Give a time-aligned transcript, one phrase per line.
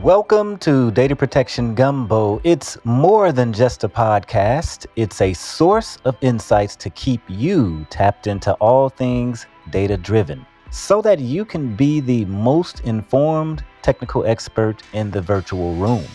[0.00, 2.40] Welcome to Data Protection Gumbo.
[2.44, 8.26] It's more than just a podcast, it's a source of insights to keep you tapped
[8.26, 14.82] into all things data driven so that you can be the most informed technical expert
[14.94, 16.06] in the virtual room.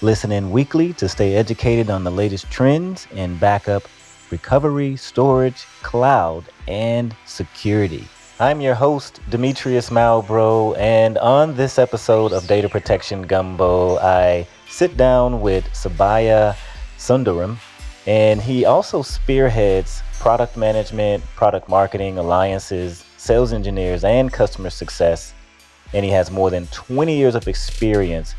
[0.00, 3.82] Listen in weekly to stay educated on the latest trends in backup,
[4.30, 8.08] recovery, storage, cloud, and security.
[8.38, 14.94] I'm your host, Demetrius Malbrough, and on this episode of Data Protection Gumbo, I sit
[14.98, 16.54] down with Subbiah
[16.98, 17.56] Sundaram,
[18.06, 25.32] and he also spearheads product management, product marketing, alliances, sales engineers, and customer success.
[25.94, 28.34] And he has more than 20 years of experience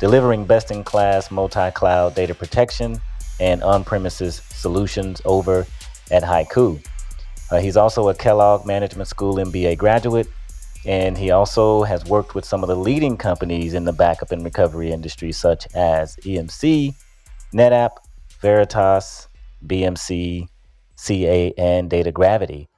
[0.00, 3.00] delivering best in class multi cloud data protection
[3.38, 5.64] and on premises solutions over
[6.10, 6.82] at HYCU.
[7.50, 10.28] Uh, he's also a Kellogg Management School MBA graduate,
[10.84, 14.44] and he also has worked with some of the leading companies in the backup and
[14.44, 16.94] recovery industry, such as EMC,
[17.54, 17.90] NetApp,
[18.40, 19.28] Veritas,
[19.66, 20.48] BMC,
[20.96, 22.68] CA, and Data Gravity.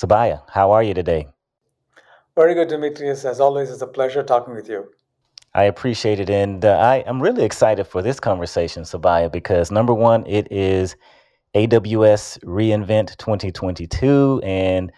[0.00, 1.26] Subbiah, how are you today?
[2.34, 3.24] Very good, Demetrius.
[3.24, 4.88] As always, it's a pleasure talking with you.
[5.54, 6.30] I appreciate it.
[6.30, 10.96] And uh, I am really excited for this conversation, Subbiah, because number one, it is
[11.54, 14.92] AWS re:Invent 2022, and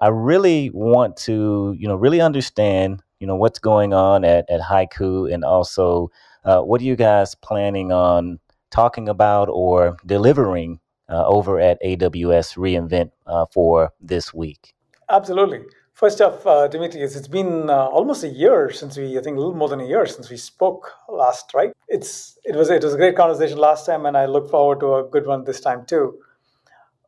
[0.00, 4.60] I really want to, you know, really understand, you know, what's going on at, at
[4.60, 6.10] HYCU, and also
[6.44, 8.38] uh, what are you guys planning on
[8.70, 14.74] talking about or delivering uh, over at AWS re:Invent uh, for this week?
[15.10, 15.60] Absolutely.
[15.96, 19.56] First off, uh, it's been uh, almost a year since we, I think a little
[19.56, 21.72] more than a year since we spoke last, right?
[21.88, 24.96] It's it was it was a great conversation last time, and I look forward to
[24.96, 26.18] a good one this time too.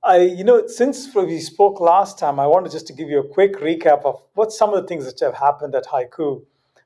[0.03, 3.29] I, you know, since we spoke last time, I wanted just to give you a
[3.29, 6.43] quick recap of what some of the things that have happened at HYCU,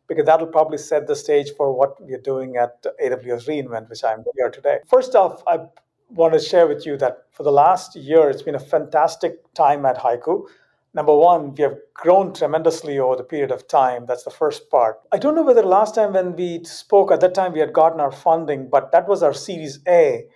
[0.08, 4.24] because that'll probably set the stage for what we're doing at AWS re:Invent, which I'm
[4.34, 4.78] here today.
[4.88, 5.66] First off, I
[6.08, 9.86] want to share with you that for the last year, it's been a fantastic time
[9.86, 10.48] at HYCU
[10.94, 14.04] Number one, we have grown tremendously over the period of time.
[14.06, 15.00] That's the first part.
[15.10, 17.98] I don't know whether last time when we spoke, at that time we had gotten
[18.00, 20.26] our funding, but that was our Series A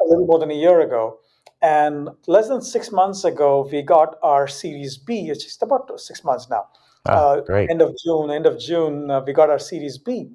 [0.00, 1.18] a little more than a year ago.
[1.60, 6.22] And less than six months ago, we got our Series B, it's just about six
[6.22, 6.66] months now.
[7.06, 7.54] Ah, uh.
[7.68, 10.30] End of June, end of June, uh, we got our Series B.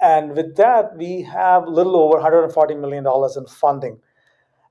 [0.00, 3.06] And with that, we have a little over $140 million
[3.36, 3.98] in funding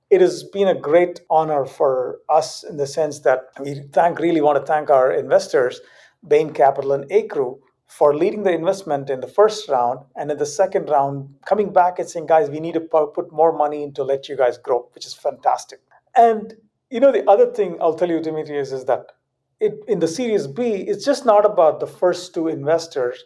[0.10, 4.42] it has been a great honor for us in the sense that we thank really
[4.42, 5.82] want to thank our investors,
[6.28, 10.46] Bain Capital and Acrew, for leading the investment in the first round and in the
[10.46, 14.04] second round coming back and saying, guys, we need to put more money in to
[14.04, 15.80] let you guys grow, which is fantastic.
[16.16, 16.56] And
[16.90, 19.12] you know, the other thing I'll tell you, Demetrius, is that
[19.60, 23.24] it, in the Series B, it's just not about the first two investors.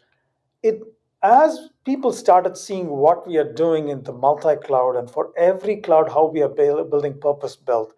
[0.64, 0.82] It
[1.22, 5.78] as people started seeing what we are doing in the multi cloud and for every
[5.78, 7.96] cloud, how we are building purpose built,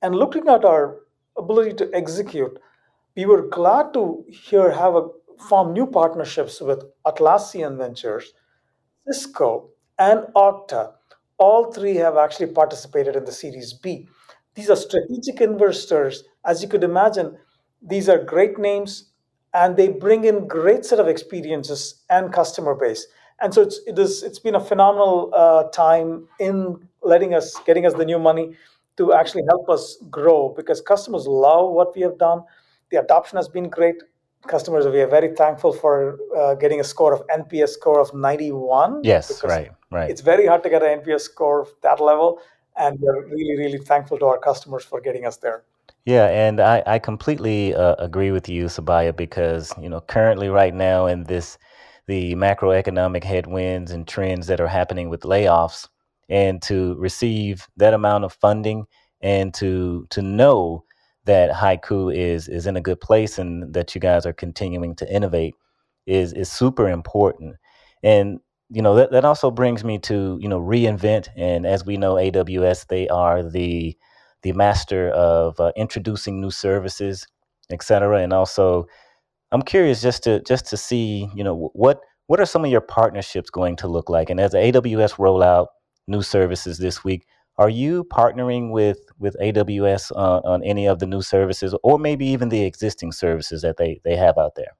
[0.00, 1.00] and looking at our
[1.36, 2.58] ability to execute,
[3.16, 5.08] we were glad to here have a
[5.46, 8.32] form new partnerships with Atlassian Ventures,
[9.06, 9.68] Cisco,
[9.98, 10.92] and Okta.
[11.36, 14.08] All three have actually participated in the Series B.
[14.54, 16.24] These are strategic investors.
[16.46, 17.36] As you could imagine,
[17.82, 19.10] these are great names
[19.52, 23.06] and they bring in great set of experiences and customer base
[23.40, 27.86] and so it's it is it's been a phenomenal uh, time in letting us getting
[27.86, 28.54] us the new money
[28.96, 32.42] to actually help us grow because customers love what we have done.
[32.90, 33.96] The adoption has been great.
[34.46, 39.00] Customers we are very thankful for uh, getting a score of nps score of 91
[39.02, 40.10] yes right right.
[40.10, 42.38] it's very hard to get an nps score of that level
[42.76, 45.64] and we're really really thankful to our customers for getting us there.
[46.04, 50.74] Yeah, and I, I completely uh, agree with you, Subbiah, because you know currently right
[50.74, 51.58] now in this
[52.06, 55.88] the macroeconomic headwinds and trends that are happening with layoffs,
[56.28, 58.86] and to receive that amount of funding
[59.20, 60.84] and to to know
[61.24, 65.10] that HYCU is is in a good place and that you guys are continuing to
[65.12, 65.54] innovate
[66.06, 67.56] is is super important.
[68.02, 68.40] And
[68.70, 72.14] you know that, that also brings me to you know re:Invent and as we know
[72.14, 73.96] AWS they are the
[74.44, 77.26] the master of uh, introducing new services,
[77.70, 78.18] et cetera.
[78.20, 78.86] And also,
[79.54, 82.80] I'm curious just to just to see, you know, what what are some of your
[82.80, 84.28] partnerships going to look like?
[84.28, 85.68] And as AWS roll out
[86.08, 87.24] new services this week,
[87.56, 92.26] are you partnering with with AWS on, on any of the new services, or maybe
[92.26, 94.72] even the existing services that they they have out there?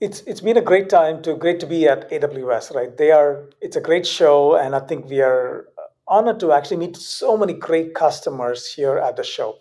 [0.00, 2.96] It's it's been a great time to great to be at AWS, right?
[2.96, 5.66] They are it's a great show, and I think we are
[6.08, 9.58] honored to actually meet so many great customers here at the show.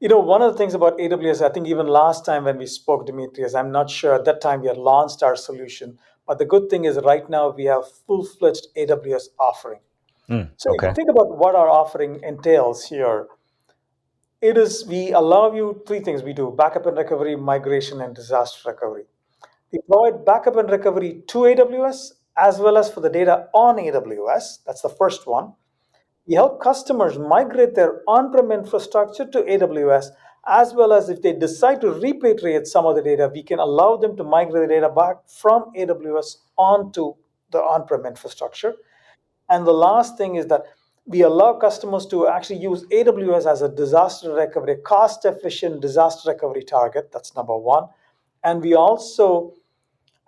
[0.00, 2.64] You know, one of the things about AWS, I think even last time when we
[2.64, 5.98] spoke, Demetrius, I'm not sure at that time we had launched our solution.
[6.26, 9.80] But the good thing is right now we have full-fledged AWS offering.
[10.30, 10.88] Mm, So if okay.
[10.88, 13.26] you think about what our offering entails here,
[14.40, 18.70] it is we allow you three things we do backup and recovery, migration, and disaster
[18.70, 19.04] recovery.
[19.70, 24.60] We provide backup and recovery to AWS as well as for the data on AWS.
[24.64, 25.52] That's the first one.
[26.26, 30.06] We help customers migrate their on prem infrastructure to AWS,
[30.46, 33.96] as well as if they decide to repatriate some of the data, we can allow
[33.96, 37.14] them to migrate the data back from AWS onto
[37.50, 38.74] the on prem infrastructure.
[39.48, 40.62] And the last thing is that
[41.06, 46.62] we allow customers to actually use AWS as a disaster recovery, cost efficient disaster recovery
[46.62, 47.10] target.
[47.12, 47.88] That's number one.
[48.44, 49.54] And we also,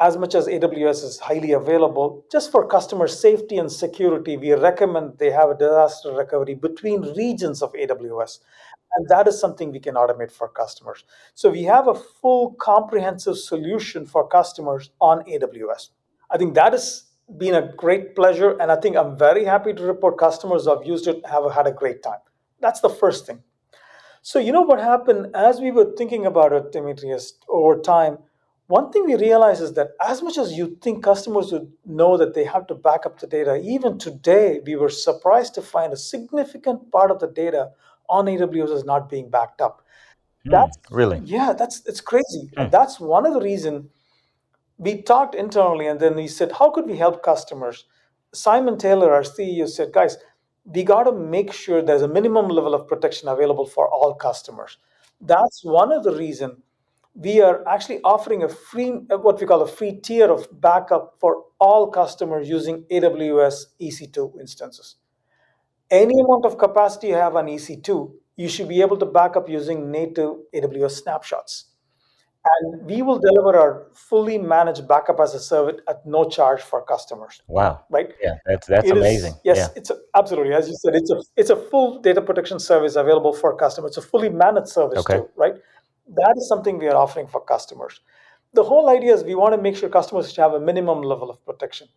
[0.02, 5.16] as much as AWS is highly available, just for customer safety and security, we recommend
[5.18, 8.40] they have a disaster recovery between regions of AWS.
[8.96, 11.04] And that is something we can automate for customers.
[11.34, 15.90] So we have a full comprehensive solution for customers on AWS.
[16.32, 17.04] I think that has
[17.38, 18.56] been a great pleasure.
[18.60, 21.68] And I think I'm very happy to report customers who have used it have had
[21.68, 22.18] a great time.
[22.60, 23.40] That's the first thing.
[24.20, 28.18] So, you know what happened as we were thinking about it, Demetrius, over time?
[28.68, 32.34] One thing we realized is that as much as you think customers would know that
[32.34, 35.96] they have to back up the data, even today we were surprised to find a
[35.96, 37.70] significant part of the data
[38.08, 39.84] on AWS is not being backed up.
[40.46, 41.20] Mm, That's really?
[41.24, 42.50] yeah, that's it's crazy.
[42.56, 43.90] Mm, that's one of the reason
[44.78, 47.84] we talked internally and then we said, how could we help customers?
[48.32, 50.16] Simon Taylor, our CEO, said, guys,
[50.64, 54.78] we got to make sure there's a minimum level of protection available for all customers.
[55.20, 56.62] That's one of the reason
[57.14, 61.14] we are actually offering a free, uh, what we call a free tier of backup
[61.20, 64.96] for all customers using AWS EC2 instances.
[65.90, 69.48] Any amount of capacity you have on EC2, you should be able to back up
[69.48, 71.66] using native AWS snapshots.
[72.44, 76.82] And we will deliver our fully managed backup as a service at no charge for
[76.82, 77.84] customers, wow.
[77.88, 78.10] right?
[78.20, 79.34] Yeah, that's that's It amazing.
[79.34, 79.68] is, yes, Yeah.
[79.76, 83.32] it's a, absolutely, as you said, it's a, it's a full data protection service available
[83.32, 83.90] for customers.
[83.96, 85.18] It's a fully managed service Okay.
[85.18, 85.54] too, right?
[86.08, 88.00] That is something we are offering for customers.
[88.54, 91.30] The whole idea is we want to make sure customers should have a minimum level
[91.30, 91.88] of protection.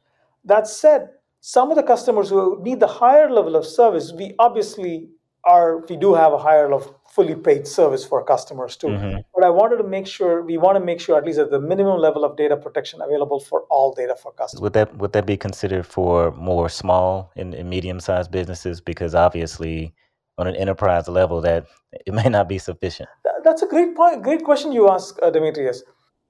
[0.45, 1.09] That said,
[1.41, 5.09] some of the customers who need the higher level of service, we obviously
[5.43, 8.95] are, we do have a higher level of fully paid service for customers too.
[8.95, 11.51] hmm But I wanted to make sure, we want to make sure at least at
[11.51, 14.61] the minimum level of data protection available for all data for customers.
[14.61, 18.81] Would that would that be considered for more small and, and medium sized businesses?
[18.81, 19.93] Because obviously,
[20.37, 21.67] on an enterprise level, that
[22.05, 23.09] it may not be sufficient.
[23.43, 25.83] That's a great point, great question you ask, uh, Demetrius.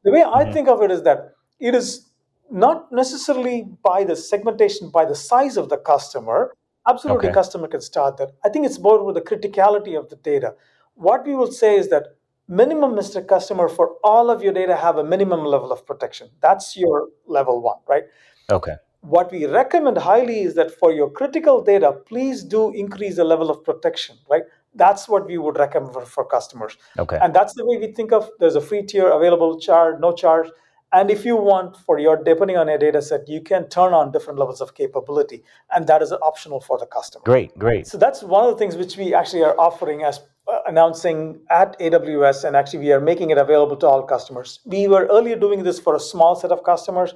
[0.04, 2.12] The way I hmm think of it is that it is
[2.52, 6.54] not necessarily by the segmentation, by the size of the customer.
[6.88, 7.34] Absolutely, Okay.
[7.34, 8.32] customer can start that.
[8.44, 10.54] I think it's more with the criticality of the data.
[10.94, 12.16] What we will say is that
[12.48, 13.22] minimum, Mr.
[13.28, 16.30] Customer, for all of your data have a minimum level of protection.
[16.42, 18.04] That's your level one, right?
[18.52, 18.76] Okay.
[19.06, 23.52] What we recommend highly is that for your critical data, please do increase the level
[23.52, 24.44] of protection, right?
[24.74, 26.78] That's what we would recommend for, for customers.
[26.98, 27.20] Okay.
[27.22, 30.50] And that's the way we think of there's a free tier available, charge, no charge.
[30.92, 34.12] And if you want for your, depending on your data set, you can turn on
[34.12, 35.44] different levels of capability.
[35.76, 37.24] And that is optional for the customer.
[37.26, 37.58] Great.
[37.60, 37.86] Great.
[37.86, 41.78] So that's one of the things which we actually are offering as uh, announcing at
[41.80, 44.60] AWS, and actually we are making it available to all customers.
[44.64, 47.16] We were earlier doing this for a small set of customers.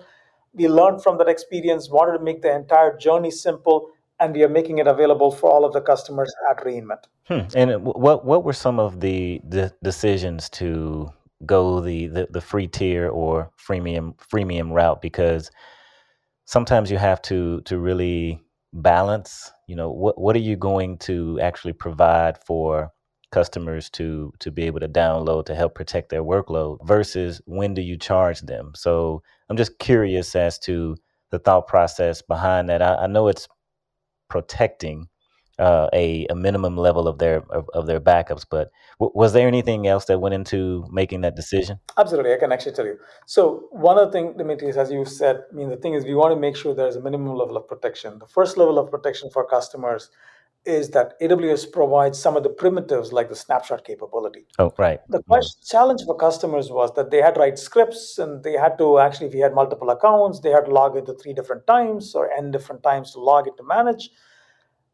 [0.54, 3.89] We learned from that experience, wanted to make the entire journey simple,
[4.20, 7.08] and we are making it available for all of the customers at re:Invent.
[7.27, 7.41] Hmm.
[7.56, 11.12] And what what were some of the, the decisions to
[11.46, 15.01] go the, the the free tier or freemium freemium route?
[15.01, 15.51] Because
[16.46, 18.41] sometimes you have to to really
[18.74, 19.51] balance.
[19.68, 22.91] You know, what what are you going to actually provide for
[23.32, 27.82] customers to to be able to download to help protect their workload versus when do
[27.82, 28.72] you charge them?
[28.75, 30.96] So I'm just curious as to
[31.32, 32.82] the thought process behind that.
[32.82, 33.48] I, I know it's
[34.29, 35.08] protecting
[35.60, 38.46] uh, a, a minimum level of their of, of their backups.
[38.50, 41.79] But w- was there anything else that went into making that decision?
[41.98, 42.98] Absolutely, I can actually tell you.
[43.25, 46.15] So one of the things, Demetrius, as you said, I mean, the thing is we
[46.15, 48.20] want to make sure there's a minimum level of protection.
[48.20, 50.10] The first level of protection for customers
[50.66, 54.46] is that AWS provides some of the primitives like the snapshot capability.
[54.60, 55.00] Oh, right.
[55.10, 55.24] The Yeah.
[55.28, 59.00] question, challenge for customers was that they had to write scripts and they had to
[59.00, 62.30] actually, if you had multiple accounts, they had to log into three different times or
[62.32, 64.12] n different times to log in to manage.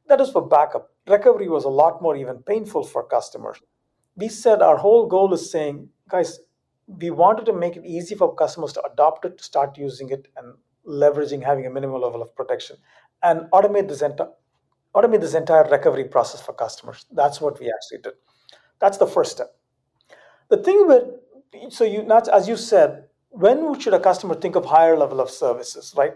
[0.07, 0.91] That is for backup.
[1.07, 3.57] Recovery was a lot more even painful for customers.
[4.15, 6.39] We said our whole goal is saying, guys,
[6.87, 10.27] we wanted to make it easy for customers to adopt it, to start using it,
[10.37, 10.53] and
[10.87, 12.77] leveraging having a minimal level of protection,
[13.23, 14.29] and automate this entire
[14.95, 17.05] automate this entire recovery process for customers.
[17.11, 18.13] That's what we actually did.
[18.79, 19.55] That's the first step.
[20.49, 21.03] The thing with
[21.69, 25.29] so you not as you said, when should a customer think of higher level of
[25.29, 26.13] services, right?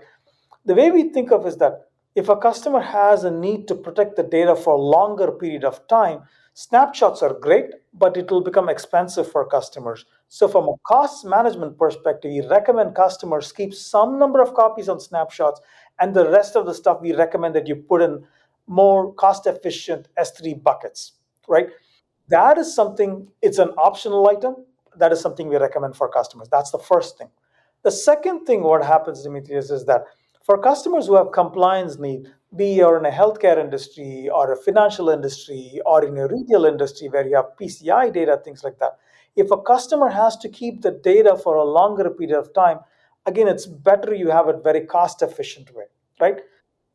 [0.66, 4.16] The way we think of is that if a customer has a need to protect
[4.16, 8.68] the data for a longer period of time, snapshots are great, but it will become
[8.68, 10.06] expensive for customers.
[10.28, 15.00] So, from a cost management perspective, we recommend customers keep some number of copies on
[15.00, 15.62] snapshots,
[16.00, 18.24] and the rest of the stuff we recommend that you put in
[18.70, 21.14] more cost efficient S3 buckets,
[21.48, 21.70] right?
[22.30, 24.56] That is something, it's an optional item.
[24.96, 26.48] That is something we recommend for customers.
[26.50, 27.30] That's the first thing.
[27.84, 30.06] The second thing, what happens, Demetrius, is that
[30.44, 35.10] for customers who have compliance need, be you're in a healthcare industry or a financial
[35.10, 38.98] industry or in a retail industry where you have PCI data, things like that,
[39.36, 42.80] if a customer has to keep the data for a longer period of time,
[43.26, 45.86] again, it's better you have it very cost efficient way,
[46.20, 46.42] right?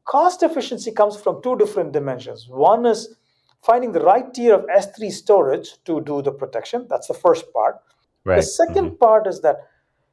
[0.05, 2.47] Cost efficiency comes from two different dimensions.
[2.49, 3.17] One is
[3.63, 6.87] finding the right tier of S3 storage to do the protection.
[6.91, 7.81] That's the first part.
[8.25, 8.37] Right.
[8.37, 8.97] The 2nd mm-hmm.
[8.97, 9.57] part is that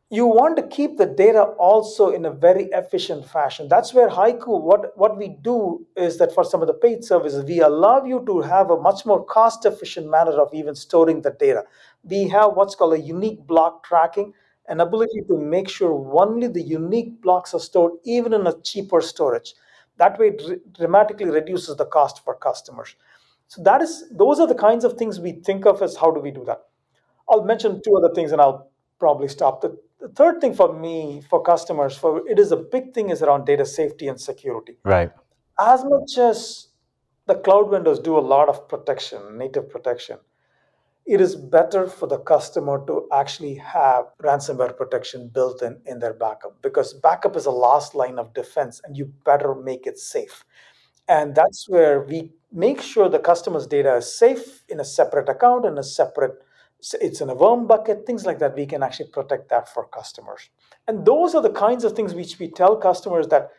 [0.09, 3.69] you want to keep the data also in a very efficient fashion.
[3.69, 7.45] That's where HYCU, what, what we do is that for some of the paid services,
[7.45, 11.31] we allow you to have a much more cost efficient manner of even storing the
[11.31, 11.63] data.
[12.03, 14.33] We have what's called a unique block tracking,
[14.67, 18.99] an ability to make sure only the unique blocks are stored even in a cheaper
[18.99, 19.53] storage.
[19.97, 22.95] That way, it dramatically reduces the cost for customers.
[23.47, 26.21] So that is those are the kinds of things we think of as how do
[26.21, 26.61] we do that.
[27.29, 29.61] I'll mention two other things and I'll probably stop.
[29.61, 33.21] The, the third thing for me, for customers, for it is a big thing is
[33.21, 34.77] around data safety and security.
[34.83, 35.11] Right.
[35.59, 36.69] As much as
[37.27, 40.17] the cloud vendors do a lot of protection, native protection,
[41.05, 46.13] it is better for the customer to actually have ransomware protection built in in their
[46.13, 50.45] backup because backup is a last line of defense and you better make it safe.
[51.07, 55.65] And that's where we make sure the customer's data is safe in a separate account
[55.65, 56.35] and a separate
[56.99, 58.55] it's in a worm bucket, things like that.
[58.55, 60.49] We can actually protect that for customers.
[60.87, 63.49] And those are the kinds of things which we tell customers that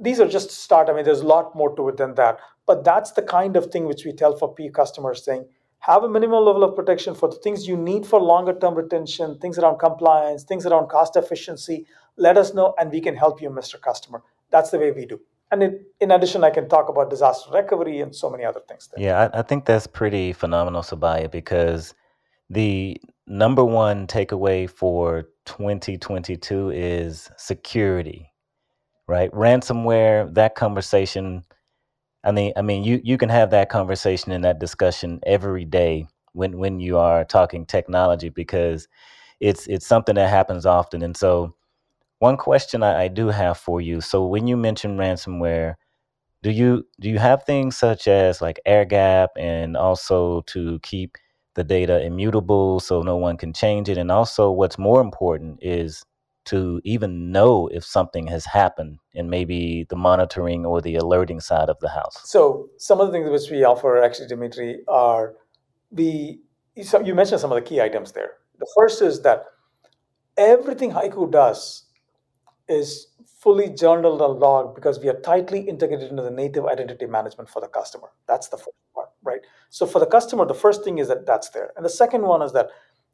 [0.00, 0.88] these are just start.
[0.88, 2.38] I mean, there's a lot more to it than that.
[2.66, 5.46] But that's the kind of thing which we tell for P customers saying,
[5.86, 9.38] have a minimal level of protection for the things you need for longer term retention,
[9.38, 11.86] things around compliance, things around cost efficiency.
[12.16, 13.80] Let us know and we can help you, Mr.
[13.80, 14.20] Customer.
[14.50, 15.20] That's the way we do.
[15.52, 18.88] And in, in addition, I can talk about disaster recovery and so many other things.
[18.88, 19.04] There.
[19.04, 21.94] Yeah, I, I think that's pretty phenomenal, Subbiah, because
[22.50, 28.28] the number one takeaway for 2022 is security,
[29.06, 29.30] right?
[29.30, 31.44] Ransomware, that conversation.
[32.26, 36.08] I mean, I mean, you, you can have that conversation and that discussion every day
[36.34, 38.88] when, when you are talking technology because
[39.40, 41.02] it's it's something that happens often.
[41.02, 41.54] And so,
[42.20, 45.76] one question I, I do have for you: so when you mention ransomware,
[46.42, 51.16] do you do you have things such as like air gap and also to keep
[51.56, 53.98] the data immutable so no one can change it.
[53.98, 56.04] And also, what's more important is
[56.46, 61.68] to even know if something has happened and maybe the monitoring or the alerting side
[61.68, 62.20] of the house.
[62.24, 65.34] So, some of the things which we offer, actually, Dimitri, are
[65.92, 66.40] the
[66.82, 68.32] so you mentioned some of the key items there.
[68.58, 69.44] The first is that
[70.36, 71.84] everything HYCU does
[72.68, 77.48] is fully journaled and logged because we are tightly integrated into the native identity management
[77.48, 78.08] for the customer.
[78.26, 79.40] That's the first part, right?
[79.70, 81.72] So for the customer, the first thing is that that's there.
[81.76, 82.70] And the second one is that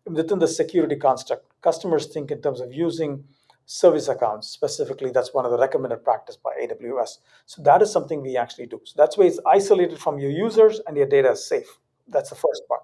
[0.07, 3.25] within the security construct, customers think in terms of using
[3.67, 5.11] service accounts specifically.
[5.11, 7.19] That's one of the recommended practice by AWS.
[7.47, 8.81] So that is something we actually do.
[8.85, 11.79] So that's why it's isolated from your users and your data is safe.
[12.09, 12.83] That's the first part,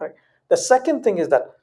[0.00, 0.12] right?
[0.48, 1.56] The second thing is that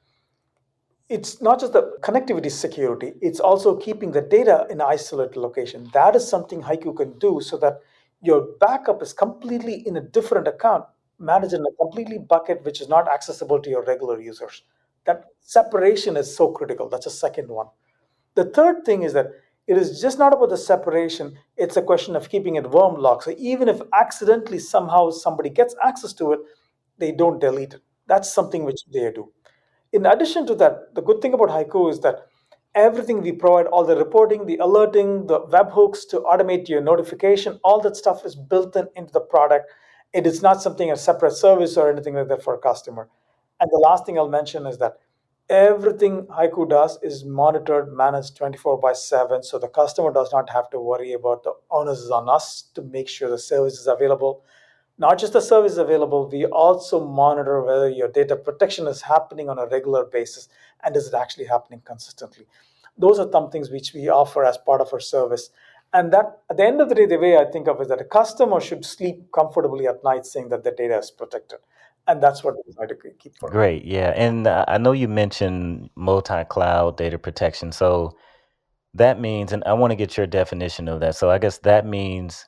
[1.08, 5.90] it's not just the connectivity security, it's also keeping the data in isolated location.
[5.92, 7.80] That is something HYCU can do so that
[8.22, 10.86] your backup is completely in a different account,
[11.18, 14.62] managed in a completely bucket which is not accessible to your regular users.
[15.06, 16.88] That separation is so critical.
[16.88, 17.66] That's a second one.
[18.34, 19.30] The third thing is that
[19.66, 23.24] it is just not about the separation, it's a question of keeping it worm locked.
[23.24, 26.40] So even if accidentally somehow somebody gets access to it,
[26.98, 27.80] they don't delete it.
[28.06, 29.32] That's something which they do.
[29.92, 32.26] In addition to that, the good thing about HYCU is that
[32.74, 37.80] everything we provide, all the reporting, the alerting, the webhooks to automate your notification, all
[37.80, 39.70] that stuff is built in into the product.
[40.12, 43.08] It is not something a separate service or anything like that for a customer.
[43.64, 44.98] And the last thing I'll mention is that
[45.48, 49.42] everything HYCU does is monitored, managed 24 by 7.
[49.42, 52.82] So the customer does not have to worry about the onus is on us to
[52.82, 54.44] make sure the service is available
[54.96, 59.58] not just the service available, we also monitor whether your data protection is happening on
[59.58, 60.48] a regular basis
[60.84, 62.46] and is it actually happening consistently.
[62.96, 65.50] Those are some things which we offer as part of our service.
[65.92, 67.88] And that at the end of the day, the way I think of it is
[67.88, 71.58] that a customer should sleep comfortably at night saying that their data is protected.
[72.06, 73.50] And that's what we try to keep for.
[73.50, 78.16] Great, yeah, and uh, I know you mentioned multi-cloud data protection, so
[78.94, 81.16] that means, and I want to get your definition of that.
[81.16, 82.46] So I guess that means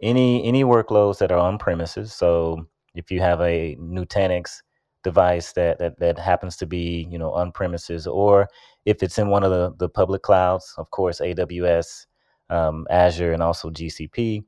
[0.00, 2.12] any any workloads that are on premises.
[2.14, 4.62] So if you have a Nutanix
[5.04, 8.48] device that that, that happens to be you know on premises, or
[8.84, 12.06] if it's in one of the, the public clouds, of course AWS,
[12.50, 14.44] um, Azure, and also GCP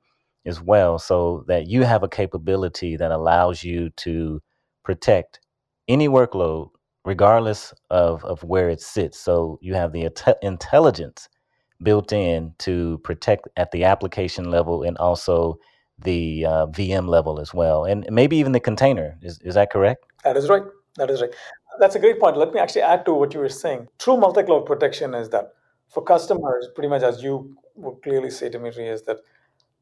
[0.47, 4.41] as well, so that you have a capability that allows you to
[4.85, 5.41] protect
[5.89, 6.71] any workload
[7.05, 9.19] regardless of, of where it sits.
[9.19, 10.09] So you have the
[10.43, 11.29] intelligence
[11.83, 15.59] built in to protect at the application level and also
[15.99, 19.19] the uh, VM level as well, and maybe even the container.
[19.23, 20.05] Is, is that correct?
[20.25, 20.63] That is right.
[20.97, 21.31] That is right.
[21.79, 22.37] That's a great point.
[22.37, 23.89] Let me actually add to what you were saying.
[23.99, 25.53] True multi cloud protection is that
[25.89, 29.19] for customers, pretty much as you would clearly say, Dimitri, is that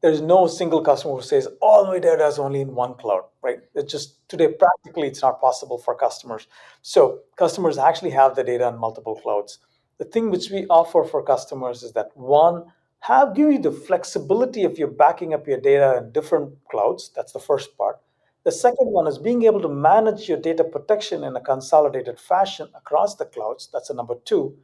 [0.01, 3.59] there's no single customer who says all my data is only in one cloud, right?
[3.75, 6.47] It's just today practically it's not possible for customers.
[6.81, 9.59] So customers actually have the data on multiple clouds.
[9.97, 12.65] The thing which we offer for customers is that one,
[13.01, 17.11] have give you the flexibility of you backing up your data in different clouds.
[17.15, 17.99] That's the first part.
[18.43, 22.67] The second one is being able to manage your data protection in a consolidated fashion
[22.73, 23.69] across the clouds.
[23.71, 24.57] That's a number two.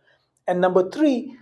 [0.47, 1.35] And number three,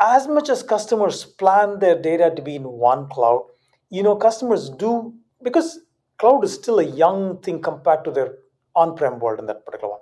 [0.00, 3.46] as much as customers plan their data to be in one cloud,
[3.90, 5.80] you know, customers do because
[6.18, 8.38] cloud is still a young thing compared to their
[8.74, 10.00] on-prem world in that particular one.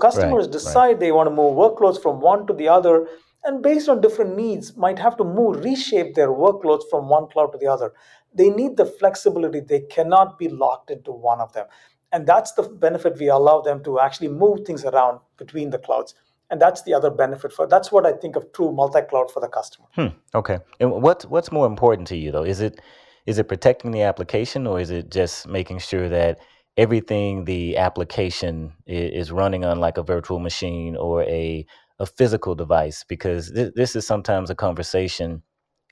[0.00, 1.00] Customers right, decide right.
[1.00, 3.06] they want to move workloads from one to the other,
[3.44, 7.52] and based on different needs, might have to move, reshape their workloads from one cloud
[7.52, 7.92] to the other.
[8.34, 9.60] They need the flexibility.
[9.60, 11.66] They cannot be locked into one of them.
[12.12, 16.14] And that's the benefit we allow them to actually move things around between the clouds
[16.50, 19.48] and that's the other benefit for that's what i think of true multi-cloud for the
[19.48, 19.88] customer.
[19.94, 20.58] Hmm, okay.
[20.80, 22.44] And what's what's more important to you though?
[22.44, 22.80] Is it
[23.26, 26.38] is it protecting the application or is it just making sure that
[26.76, 31.66] everything the application is, running on like a virtual machine or a
[31.98, 33.04] a physical device?
[33.08, 35.42] Because th- this is sometimes a conversation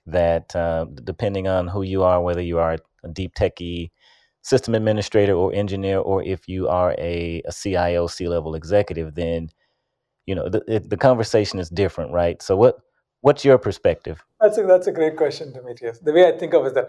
[0.06, 3.90] that uh, depending on who you are whether you are a deep techie
[4.42, 9.48] system administrator or engineer or if you are a, a cio c-level executive then
[10.26, 12.42] you know the, the conversation is different right?
[12.42, 12.78] So what
[13.20, 14.24] what's your perspective?
[14.40, 15.98] That's a, that's a great question demetrius.
[15.98, 16.88] The way i think of it is that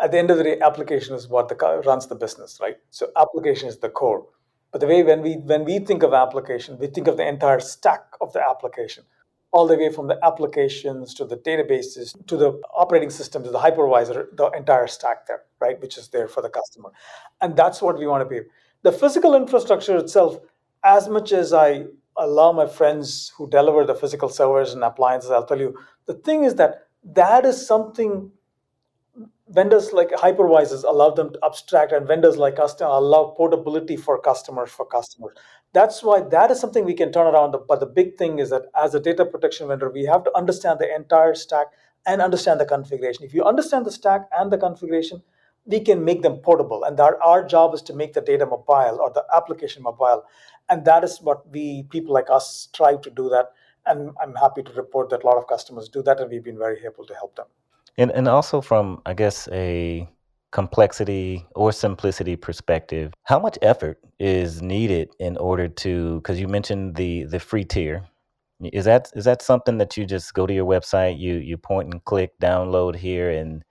[0.00, 2.76] at the end of the day application is what the runs the business right?
[2.90, 4.26] So application is the core.
[4.70, 7.60] But the way when we when we think of application we think of the entire
[7.60, 9.04] stack of the application
[9.50, 13.58] all the way from the applications to the databases to the operating system to the
[13.58, 15.80] hypervisor the entire stack there right?
[15.80, 16.90] Which is there for the customer.
[17.40, 18.46] And that's what we want to be.
[18.82, 20.38] The physical infrastructure itself
[20.84, 21.84] as much as i
[22.16, 26.44] allow my friends who deliver the physical servers and appliances, I'll tell you the thing
[26.44, 28.30] is that that is something
[29.48, 34.70] vendors like hypervisors allow them to abstract and vendors like us allow portability for customers
[34.70, 35.36] for customers.
[35.74, 37.54] That's why that is something we can turn around.
[37.68, 40.78] But the big thing is that as a data protection vendor we have to understand
[40.78, 41.66] the entire stack
[42.06, 43.24] and understand the configuration.
[43.24, 45.22] If you understand the stack and the configuration
[45.64, 46.84] we can make them portable.
[46.84, 50.24] And our, our job is to make the data mobile or the application mobile
[50.72, 53.52] and that is what we people like us strive to do that.
[53.84, 56.58] And i'm happy to report that a lot of customers do that and we've been
[56.58, 57.46] very able to help them.
[57.98, 60.08] And and also from i guess a
[60.52, 66.94] complexity or simplicity perspective how much effort is needed in order to because you mentioned
[66.96, 68.08] the the free tier.
[68.80, 71.92] Is that is that something that you just go to your website you you point
[71.92, 73.64] and click download here and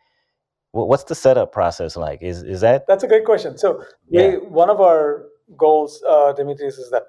[0.72, 2.22] what's the setup process like?
[2.22, 3.58] Is is that that's a great question.
[3.58, 4.32] So yeah.
[4.32, 7.04] we, one of our goals, uh, Demetrius, is that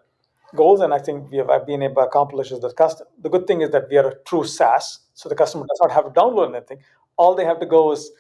[0.54, 3.06] goals, and I think we have been able to accomplish is that custom.
[3.20, 5.92] The good thing is that we are a true SaaS, so the customer does not
[5.92, 6.78] have to download anything.
[7.16, 8.10] All they have to go is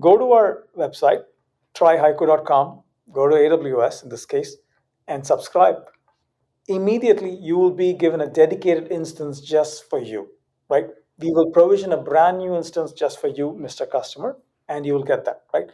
[0.00, 1.22] go to our website,
[1.74, 4.56] tryhycu.com, go to AWS in this case,
[5.06, 5.76] and subscribe.
[6.68, 10.28] Immediately, you will be given a dedicated instance just for you,
[10.68, 10.86] right?
[11.18, 13.90] We will provision a brand new instance just for you, Mr.
[13.90, 14.36] Customer,
[14.68, 15.70] and you will get that, right?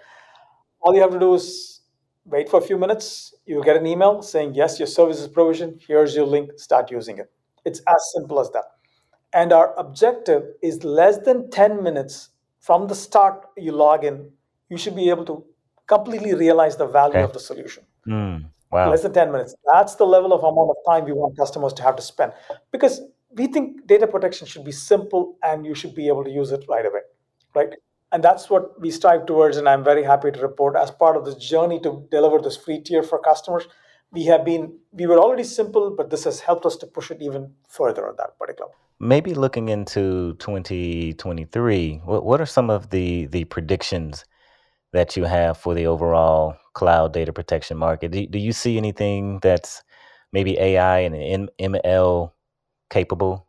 [0.80, 1.80] All you have to do is
[2.24, 5.82] wait for a few minutes, you'll get an email saying, Yes, your service is provisioned.
[5.86, 7.30] Here's your link, start using it.
[7.64, 8.64] It's as simple as that.
[9.32, 14.30] And our objective is less than 10 minutes from the start you log in,
[14.70, 15.44] you should be able to
[15.86, 17.24] completely realize the value okay.
[17.24, 17.84] of the solution.
[18.08, 18.90] Mm, wow.
[18.90, 19.54] Less than 10 minutes.
[19.70, 22.32] That's the level of amount of time we want customers to have to spend.
[22.72, 26.52] Because we think data protection should be simple and you should be able to use
[26.52, 27.00] it right away.
[27.54, 27.74] Right?
[28.14, 29.56] And that's what we strive towards.
[29.56, 32.80] And I'm very happy to report as part of this journey to deliver this free
[32.80, 33.66] tier for customers,
[34.12, 37.20] we have been, we were already simple, but this has helped us to push it
[37.20, 38.70] even further on that particular.
[39.00, 44.24] Maybe looking into 2023, what, what are some of the, the predictions
[44.92, 48.12] that you have for the overall cloud data protection market.
[48.12, 49.82] Do, do you see anything that's
[50.32, 52.30] maybe AI and ML
[52.90, 53.48] capable?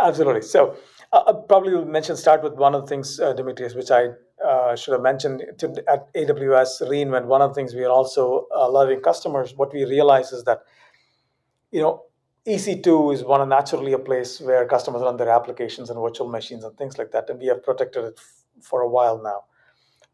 [0.00, 0.40] Absolutely.
[0.40, 0.78] So
[1.12, 4.08] I probably will mention start with one of the things, uh, Demetrius, which I
[4.44, 7.26] uh, should have mentioned to, at AWS re:Invent.
[7.26, 9.54] One of the things we are also uh, loving customers.
[9.54, 10.60] What we realize is that,
[11.70, 12.04] you know,
[12.46, 16.76] EC2 is one naturally a place where customers run their applications and virtual machines and
[16.76, 19.44] things like that, and we have protected it f- for a while now.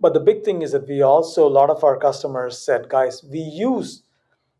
[0.00, 3.22] But the big thing is that we also a lot of our customers said, guys,
[3.24, 4.02] we use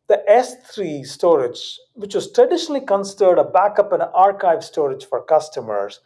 [0.09, 6.01] the S3 storage, which was traditionally considered a backup and archive storage for customers.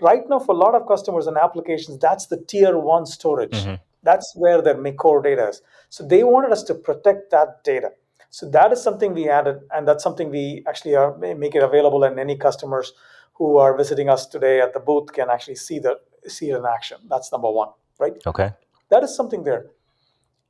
[0.00, 3.52] Right now, for a lot of customers and applications, that's the tier one storage.
[3.52, 3.74] Mm-hmm.
[4.02, 5.62] That's where their core data is.
[5.88, 7.92] So they wanted us to protect that data.
[8.30, 12.02] So that is something we added, and that's something we actually are make it available,
[12.02, 12.92] and any customers
[13.34, 16.64] who are visiting us today at the booth can actually see the see it in
[16.66, 16.98] action.
[17.08, 18.14] That's number one, right?
[18.26, 18.50] Okay.
[18.90, 19.66] That is something there.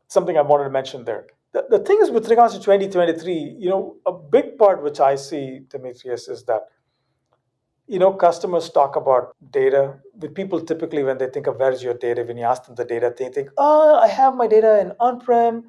[0.09, 3.71] Something I wanted to mention there the, the thing is with regards to 2023 you
[3.71, 6.63] know a big part which i see demetrius is that
[7.87, 9.95] you know customers talk about data.
[10.19, 12.23] With people typically when they think of where's your data?
[12.23, 15.65] When you ask them the data they think oh i have my data in on-prem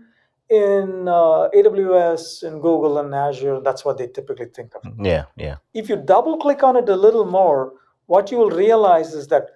[0.50, 3.60] in uh, aws in google and azure.
[3.60, 4.84] That's what they typically think of.
[5.00, 5.58] Yeah yeah.
[5.74, 7.74] If you double click on it a little more
[8.08, 9.50] what you will realize is that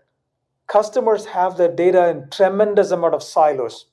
[0.67, 3.85] customers have their data in tremendous amount of silos.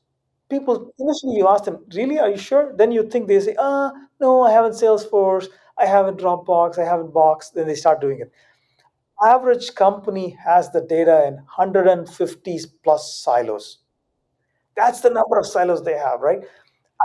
[0.49, 2.73] People initially you ask them, really, are you sure?
[2.77, 5.49] Then you think they say, ah, no, I haven't Salesforce,
[5.79, 7.51] I haven't Dropbox, I haven't Box.
[7.51, 8.31] Then they start doing it.
[9.25, 13.79] Average company has the data in 150 plus silos.
[14.77, 16.41] That's the number of silos they have, right?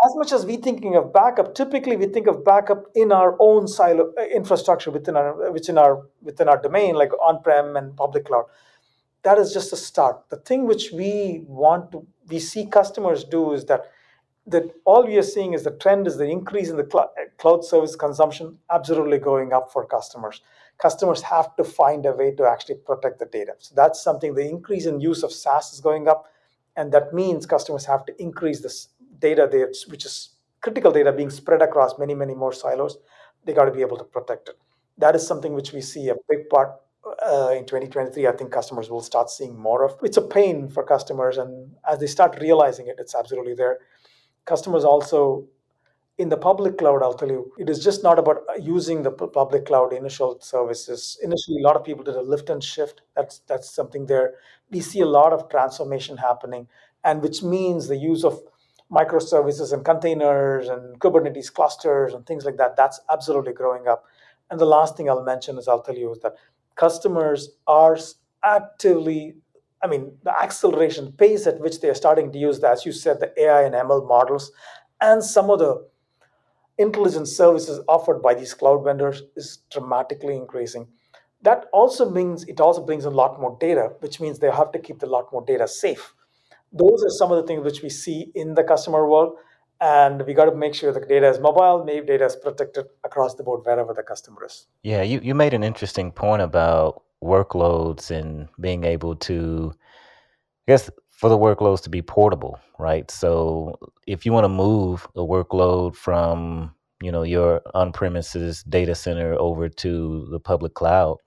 [0.06, 3.68] As much as we thinking of backup, typically we think of backup in our own
[3.68, 8.46] silo uh, infrastructure within our within our within our domain, like on-prem and public cloud
[9.24, 10.30] that is just a start.
[10.30, 13.86] The thing which we want to we see customers do is that
[14.48, 17.64] that all we are seeing is the trend is the increase in the cl- cloud
[17.64, 20.42] service consumption absolutely going up for customers.
[20.82, 23.54] Customers have to find a way to actually protect the data.
[23.60, 26.26] So that's something the increase in use of SaaS is going up,
[26.76, 28.90] and that means customers have to increase this
[29.20, 30.30] data there, which is
[30.62, 32.98] critical data being spread across many, many more silos.
[33.46, 34.56] They got to be able to protect it.
[34.98, 36.72] That is something which we see a big part
[37.26, 39.96] uh, in 2023, I think customers will start seeing more of.
[40.04, 43.80] It's a pain for customers, and as they start realizing it, it's absolutely there.
[44.46, 45.48] Customers also
[46.18, 49.66] in the public cloud, I'll tell you, it is just not about using the public
[49.66, 51.18] cloud initial services.
[51.24, 53.02] Initially, a lot of people did a lift and shift.
[53.16, 54.36] That's that's something there.
[54.70, 56.68] We see a lot of transformation happening,
[57.04, 58.40] and which means the use of
[58.92, 62.76] microservices and containers and Kubernetes clusters and things like that.
[62.76, 64.04] That's absolutely growing up.
[64.50, 66.36] And the last thing I'll mention is I'll tell you is that
[66.76, 67.98] customers are
[68.44, 69.36] actively
[69.84, 72.92] I mean, the acceleration pace at which they are starting to use, the, as you
[72.92, 74.52] said, the AI and ML models,
[75.00, 75.88] and some of the
[76.82, 80.88] intelligence services offered by these cloud vendors is dramatically increasing.
[81.44, 84.80] That also means it also brings a lot more data, which means they have to
[84.80, 86.14] keep a lot more data safe.
[86.72, 89.38] Those are some of the things which we see in the customer world
[89.82, 93.34] and we got to make sure the data is mobile, maybe data is protected across
[93.34, 94.68] the board wherever the customer is.
[94.84, 99.74] Yeah, you, you made an interesting point about workloads and being able to,
[100.68, 100.92] I guess,
[101.22, 103.10] for the workloads to be portable, right?
[103.12, 109.36] So if you want to move a workload from, you know, your on-premises data center
[109.36, 111.18] over to the public cloud,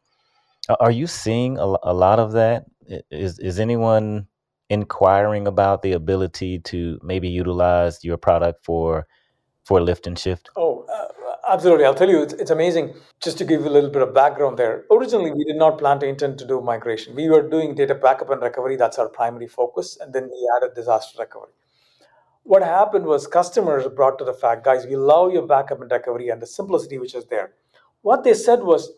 [0.80, 2.64] are you seeing a, a lot of that?
[3.12, 4.26] Is is anyone
[4.68, 9.06] inquiring about the ability to maybe utilize your product for
[9.64, 10.50] for lift and shift?
[10.56, 11.13] Oh, uh,
[11.48, 11.84] absolutely.
[11.84, 12.94] I'll tell you, it's, it's amazing.
[13.20, 14.84] Just to give you a little bit of background there.
[14.90, 17.14] Originally, we did not plan to intend to do migration.
[17.14, 18.76] We were doing data backup and recovery.
[18.76, 19.98] That's our primary focus.
[20.00, 21.52] And then we added disaster recovery.
[22.42, 26.28] What happened was customers brought to the fact, guys, we love your backup and recovery
[26.28, 27.52] and the simplicity which is there.
[28.02, 28.92] What they said was,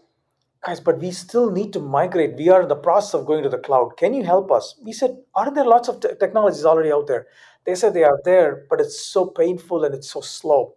[0.65, 2.37] guys, but we still need to migrate.
[2.37, 3.97] We are in the process of going to the cloud.
[3.97, 4.75] Can you help us?
[4.83, 7.29] We said, aren't there lots of technologies already out there?
[7.65, 10.75] They said they are there, but it's so painful and it's so slow.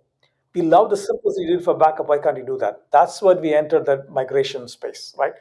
[0.56, 2.08] We love the simplicity you did for backup.
[2.08, 2.84] Why can't you do that?
[2.92, 5.34] That's when we entered the migration space, right?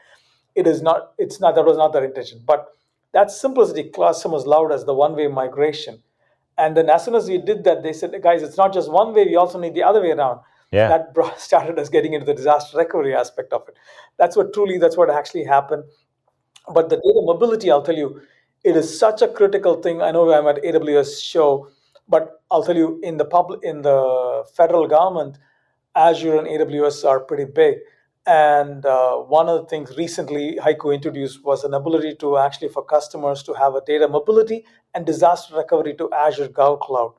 [0.54, 2.42] It is not, it's not, that was not their intention.
[2.46, 2.68] But
[3.12, 6.02] that simplicity customers loved as the one-way migration.
[6.58, 9.14] And then as soon as we did that, they said, guys, it's not just one
[9.14, 10.40] way, we also need the other way around
[10.70, 10.88] yeah.
[10.88, 13.76] that brought, started us getting into the disaster recovery aspect of it.
[14.18, 15.84] That's what truly, that's what actually happened.
[16.72, 18.20] But the data mobility, I'll tell you,
[18.64, 20.02] it is such a critical thing.
[20.02, 21.68] I know I'm at AWS show,
[22.08, 25.38] but I'll tell you, in the public, in the federal government,
[25.94, 27.78] Azure and AWS are pretty big,
[28.26, 32.84] And uh, one of the things recently HYCU introduced was an ability to actually for
[32.84, 37.14] customers to have a data mobility and disaster recovery to Azure Gov GovCloud.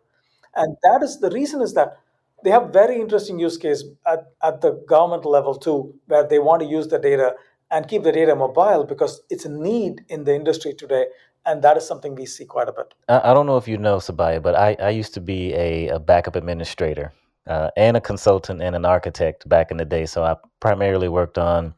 [0.56, 1.98] And that is the reason is that
[2.44, 6.62] they have very interesting use case at, at the government level too, where they want
[6.62, 7.36] to use the data
[7.72, 11.06] and keep the data mobile because it's a need in the industry today.
[11.50, 12.94] And that is something we see quite a bit.
[13.08, 16.00] I, don't know if you know, Subbiah, but I, I used to be a, a
[16.00, 17.12] backup administrator
[17.48, 20.06] uh, and a consultant and an architect back in the day.
[20.06, 21.74] So I primarily worked on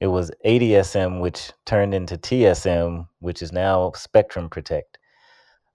[0.00, 4.98] it was ADSM, which turned into TSM, which is now Spectrum Protect.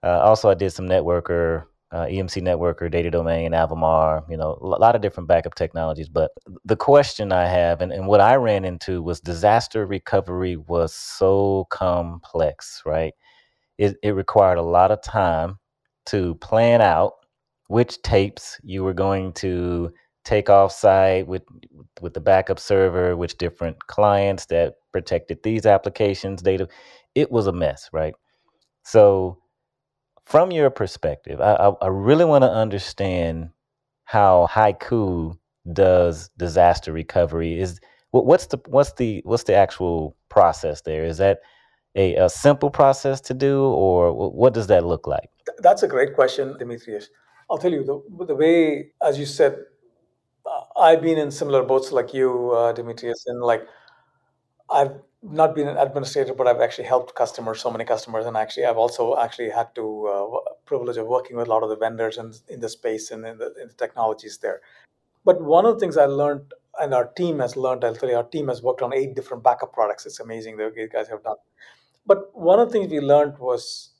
[0.02, 4.66] Uh, also, I did some networker uh, EMC Networker, Data Domain, Avamar, you know, a
[4.66, 6.08] lot of different backup technologies.
[6.08, 6.30] But
[6.64, 11.66] the question I have and, and what I ran into was disaster recovery was so
[11.70, 13.12] complex, right?
[13.78, 15.58] It, it required a lot of time
[16.06, 17.12] to plan out
[17.68, 19.90] which tapes you were going to
[20.24, 21.42] take off site with
[22.00, 26.68] with the backup server, which different clients that protected these applications data.
[27.14, 28.14] It was a mess, right?
[28.84, 29.41] So
[30.24, 33.50] from your perspective, I, I, I really want to understand
[34.04, 35.36] how HYCU
[35.72, 37.60] does disaster recovery.
[37.60, 37.80] Is
[38.10, 41.04] what's the what's the what's the actual process there?
[41.04, 41.40] Is that
[41.94, 45.28] a, a simple process to do, or what does that look like?
[45.58, 47.08] That's a great question, Demetrius.
[47.50, 49.58] I'll tell you the the way, as you said,
[50.76, 53.66] I've been in similar boats like you, uh, Demetrius, and like
[54.70, 58.66] I've not been an administrator, but I've actually helped customers, so many customers, and actually
[58.66, 62.18] I've also actually had to uh, privilege of working with a lot of the vendors
[62.18, 64.60] in, in the space and in the, in the technologies there.
[65.24, 68.16] But one of the things I learned, and our team has learned, I'll tell you,
[68.16, 70.06] our team has worked on eight different backup products.
[70.06, 71.36] It's amazing you guys have done.
[72.04, 73.90] But one of the things we learned was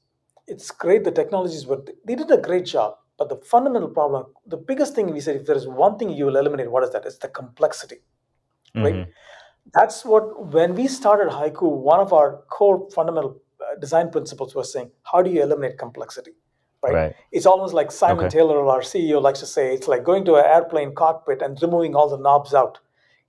[0.49, 2.97] it's great the technologies, but they did a great job.
[3.17, 6.27] But the fundamental problem, the biggest thing we said, if there is one thing you
[6.27, 7.05] will eliminate, what is that?
[7.07, 7.99] It's the complexity,
[8.83, 9.07] right?
[9.75, 14.73] That's what when we started HYCU one of our core fundamental uh, design principles was
[14.73, 16.33] saying how do you eliminate complexity
[16.83, 17.15] right, right.
[17.31, 18.39] it's almost like simon okay.
[18.39, 21.95] taylor our ceo likes to say it's like going to an airplane cockpit and removing
[21.95, 22.81] all the knobs out.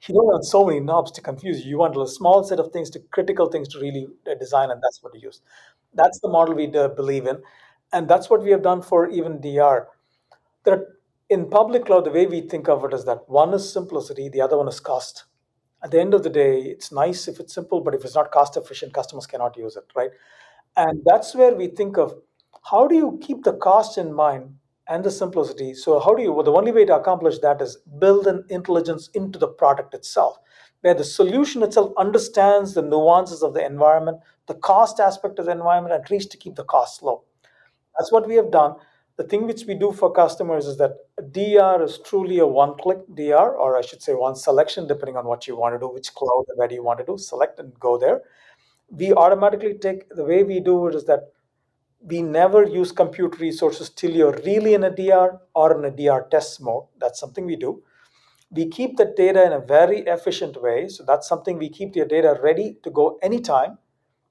[0.07, 1.69] You don't want so many knobs to confuse you.
[1.69, 4.81] You want a small set of things to critical things to really uh, design and
[4.81, 5.39] that's what you use
[5.95, 7.41] that's the model we uh, believe in
[7.91, 9.87] and that's what we have done for even dr
[10.65, 10.87] there are,
[11.29, 14.41] in public cloud the way we think of it is that one is simplicity the
[14.41, 15.25] other one is cost
[15.83, 18.31] at the end of the day, it's nice if it's simple, but if it's not
[18.31, 20.11] cost efficient, customers cannot use it, right?
[20.77, 22.15] And that's where we think of
[22.69, 24.55] how do you keep the cost in mind
[24.87, 25.73] and the simplicity.
[25.73, 29.09] So, how do you, well, the only way to accomplish that is build an intelligence
[29.13, 30.37] into the product itself,
[30.81, 35.51] where the solution itself understands the nuances of the environment, the cost aspect of the
[35.51, 37.23] environment, at least to keep the cost low.
[37.97, 38.75] That's what we have done
[39.17, 40.97] the thing which we do for customers is that
[41.31, 45.25] DR is truly a one click DR, or I should say one selection, depending on
[45.25, 47.79] what you want to do, which cloud and where you want to do, select and
[47.79, 48.21] go there.
[48.89, 51.31] We automatically take the way we do it is that
[52.01, 56.27] we never use compute resources till you're really in a DR or in a DR
[56.29, 56.85] test mode.
[56.99, 57.83] That's something we do.
[58.51, 60.87] We keep the data in a very efficient way.
[60.89, 63.77] So that's something we keep your data ready to go anytime.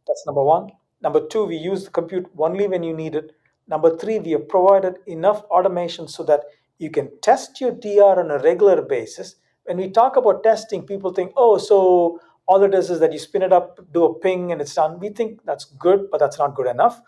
[0.07, 0.71] That's number one.
[1.03, 3.33] Number two, we use the compute only when you need it
[3.69, 6.45] Number three, we have provided enough automation so that
[6.79, 9.37] you can test your DR on a regular basis.
[9.65, 13.19] When we talk about testing, people think, oh, so all it is is that you
[13.19, 14.99] spin it up, do a ping, and it's done.
[14.99, 17.01] We think that's good, but that's not good enough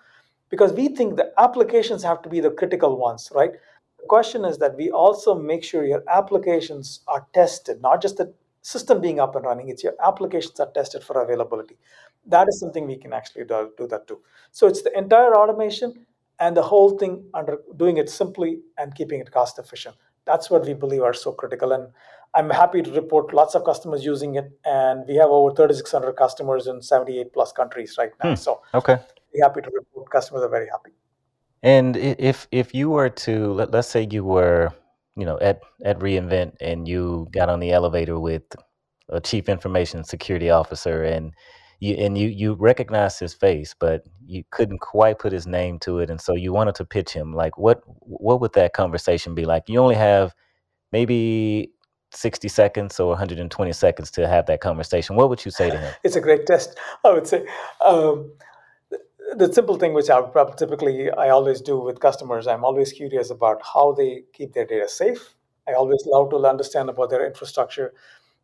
[0.48, 3.52] because we think the applications have to be the critical ones, right?
[3.98, 8.32] The question is that we also make sure your applications are tested, not just the
[8.62, 11.76] system being up and running, it's your applications are tested for availability.
[12.26, 14.20] That is something we can actually do, do that too.
[14.52, 16.06] So it's the entire automation
[16.40, 19.96] and the whole thing under doing it simply and keeping it cost efficient.
[20.26, 21.72] That's what we believe are so critical.
[21.72, 21.88] And
[22.34, 26.66] I'm happy to report lots of customers using it, and we have over 3,600 customers
[26.66, 28.30] in 78 plus countries right now.
[28.30, 28.34] Hmm.
[28.36, 28.98] So okay,
[29.32, 30.90] we're happy to report customers are very happy.
[31.62, 34.70] And if if you were to let, let's say you were
[35.16, 38.42] you know at at re:Invent and you got on the elevator with
[39.08, 41.32] a chief information security officer and
[41.80, 45.98] you and you you recognized his face, but you couldn't quite put his name to
[45.98, 47.32] it, and so you wanted to pitch him.
[47.32, 49.68] Like, what what would that conversation be like?
[49.68, 50.34] You only have
[50.92, 51.70] maybe
[52.12, 55.16] 60 seconds or 120 seconds to have that conversation.
[55.16, 55.94] What would you say to him?
[56.04, 57.46] It's a great test, I would say.
[57.84, 58.32] Um,
[59.36, 60.22] the simple thing which I
[60.56, 64.88] typically I always do with customers, I'm always curious about how they keep their data
[64.88, 65.34] safe.
[65.66, 67.94] I always love to understand about their infrastructure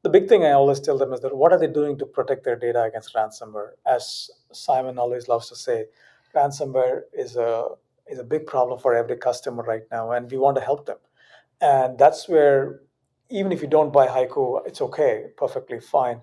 [0.03, 2.45] the big thing I always tell them is that what are they doing to protect
[2.45, 3.73] their data against ransomware?
[3.87, 5.87] As Simon always loves to say,
[6.35, 7.69] ransomware is a
[8.07, 10.99] is a big problem for every customer right now, and we want to help them.
[11.61, 12.81] And that's where
[13.29, 16.21] even if you don't buy HYCU, it's okay, perfectly fine.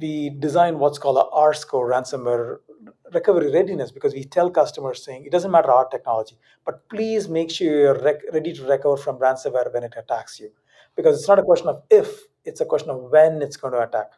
[0.00, 2.58] We design what's called a R score ransomware
[3.12, 7.50] recovery readiness because we tell customers saying it doesn't matter our technology, but please make
[7.50, 10.50] sure you're rec- ready to recover from ransomware when it attacks you.
[10.96, 13.80] Because it's not a question of if, it's a question of when it's going to
[13.80, 14.10] attack.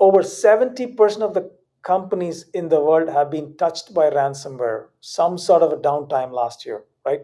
[0.00, 1.50] Over 70% of the
[1.82, 6.64] companies in the world have been touched by ransomware, some sort of a downtime last
[6.64, 7.20] year, right?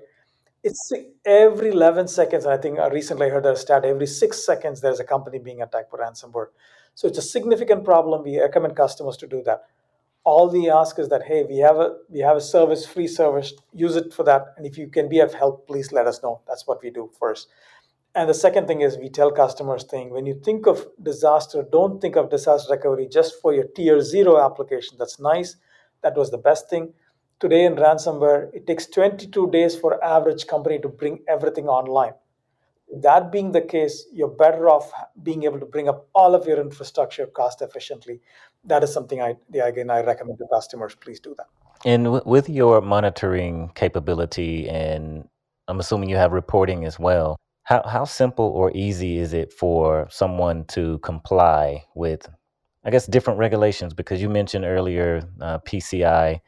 [0.65, 0.93] It's
[1.25, 2.45] every 11 seconds.
[2.45, 5.63] I think uh, recently I heard a stat every six seconds there's a company being
[5.63, 6.49] attacked by ransomware.
[6.95, 8.25] So it's a significant problem.
[8.25, 9.63] We recommend customers to do that.
[10.25, 13.55] All we ask is that hey, we have a we have a service, free service,
[13.73, 14.55] use it for that.
[14.57, 16.41] And if you can be of help, please let us know.
[16.49, 17.49] That's what we do first.
[18.19, 22.01] And the second thing is we tell customers thing when you think of disaster, don't
[22.01, 24.97] think of disaster recovery just for your tier zero application.
[24.99, 25.55] That's nice.
[26.03, 26.95] That was the best thing.
[27.39, 32.15] Today in ransomware, it takes 22 days for average company to bring everything online.
[32.93, 34.91] That being the case, you're better off
[35.23, 38.21] being able to bring up all of your infrastructure cost efficiently.
[38.65, 40.97] That is something I again I recommend to customers.
[40.97, 41.47] Please do that.
[41.85, 45.29] And w- with your monitoring capability, and
[45.69, 47.37] I'm assuming you have reporting as well.
[47.69, 52.27] How how simple or easy is it for someone to comply with,
[52.85, 53.93] I guess, different regulations?
[53.93, 56.41] Because you mentioned earlier uh, PCI.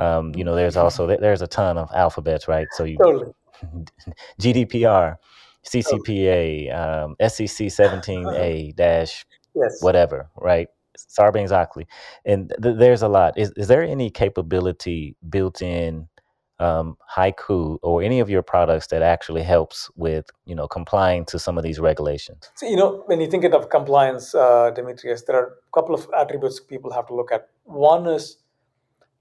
[0.00, 2.66] Um, you know, there's also there's a ton of alphabets, right?
[2.72, 3.32] So you Totally.
[4.40, 5.16] GDPR,
[5.64, 9.80] CCPA, um, SEC 17A dash Yes.
[9.80, 10.68] whatever, right?
[10.96, 11.86] Sarbanes Oxley,
[12.24, 13.36] and th- there's a lot.
[13.36, 16.08] Is is there any capability built in
[16.64, 21.38] um, HYCU or any of your products that actually helps with you know complying to
[21.38, 22.50] some of these regulations?
[22.54, 26.08] So, you know, when you think of compliance, uh, Demetrius, there are a couple of
[26.18, 27.48] attributes people have to look at.
[27.64, 28.38] One is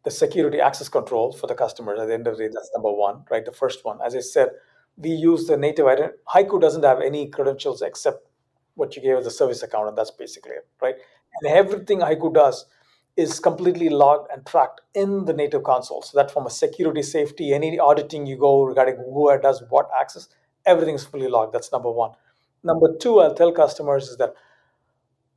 [0.06, 2.00] the security access control for the customers.
[2.00, 3.46] At the end of the day, that's number one, right?
[3.46, 4.00] The first one.
[4.06, 4.50] As I said,
[4.98, 6.18] we use the native identity.
[6.34, 8.28] HYCU doesn't have any credentials except
[8.76, 10.96] what you gave as a service account, and that's basically it, right?
[11.42, 12.66] And everything HYCU does
[13.16, 16.02] is completely logged and tracked in the native console.
[16.02, 20.30] So that from a security safety, any auditing you go regarding who does what access,
[20.66, 21.54] everything is fully logged.
[21.54, 22.12] That's number one.
[22.64, 24.34] Number two, I'll tell customers is that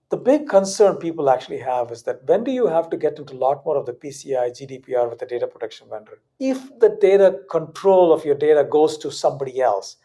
[0.08, 3.34] the big concern people actually have is that when do you have to get into
[3.34, 6.20] a lot more of the PCI, GDPR with the data protection vendor?
[6.38, 9.96] If the data control of your data goes to somebody else,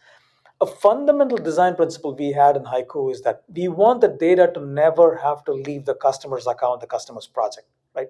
[0.62, 4.64] a fundamental design principle we had in HYCU is that we want the data to
[4.64, 8.06] never have to leave the customer's account, the customer's project, right?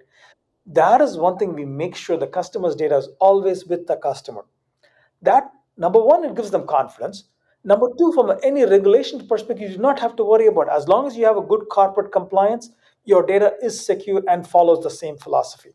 [0.67, 4.45] That is one thing we make sure the customer's data is always with the customer.
[5.23, 7.25] That, number one, it gives them confidence.
[7.65, 10.69] Number two, from any regulation perspective, you do not have to worry about.
[10.69, 12.71] As long as you have a good corporate compliance,
[13.07, 15.71] your data is secure and follows the same philosophy.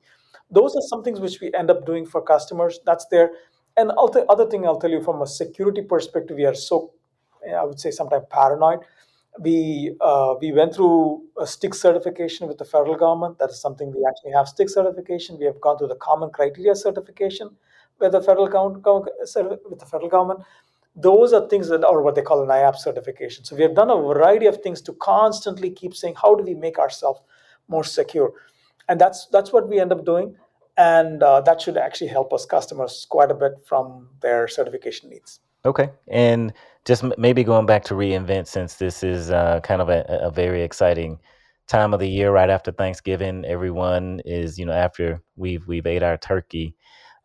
[0.51, 2.79] Those are some things which we end up doing for customers.
[2.85, 3.31] That's there.
[3.77, 6.93] And other other thing I'll tell you from a security perspective, we are so,
[7.55, 8.79] I would say, sometimes paranoid.
[9.39, 13.37] We uh, we went through a STIG certification with the federal government.
[13.37, 15.37] That is something we actually have STIG certification.
[15.37, 17.51] We have gone through the Common Criteria certification
[17.99, 20.41] with the federal government with the federal government
[20.97, 23.43] those are things that are what they call an IAP certification.
[23.45, 26.55] So we have done a variety of things to constantly keep saying, how do we
[26.55, 27.21] make ourselves
[27.67, 28.33] more secure?
[28.89, 30.35] And that's that's what we end up doing,
[30.77, 35.39] and uh, that should actually help us customers quite a bit from their certification needs.
[35.65, 36.53] Okay, and
[36.85, 40.31] just m- maybe going back to re:Invent, since this is uh, kind of a, a
[40.31, 41.19] very exciting
[41.67, 46.03] time of the year, right after Thanksgiving, everyone is you know after we've we've ate
[46.03, 46.75] our turkey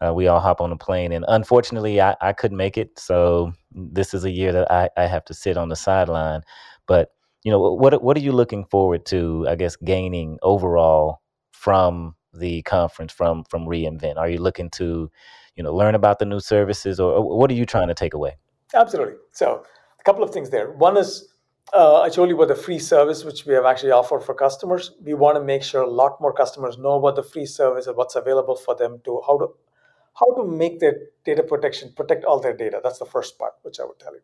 [0.03, 1.13] uh, we all hop on a plane.
[1.13, 2.99] And unfortunately, I, I couldn't make it.
[2.99, 6.43] So this is a year that I, I have to sit on the sideline.
[6.87, 7.11] But,
[7.45, 11.21] you know, what, what are you looking forward to, I guess, gaining overall
[11.53, 14.19] from the conference, from, from re:Invent?
[14.19, 15.11] Are you looking to,
[15.57, 18.37] you know, learn about the new services or, what are you trying to take away?
[18.75, 19.15] Absolutely.
[19.33, 19.65] So
[20.01, 20.73] a couple of things there.
[20.73, 21.29] One is
[21.73, 24.93] uh, I told you about the free service which we have actually offered for customers.
[25.03, 27.97] We want to make sure a lot more customers know about the free service and
[27.97, 29.49] what's available for them to how to
[30.15, 32.81] how to make their data protection protect all their data.
[32.83, 34.21] That's the first part, which I would tell you.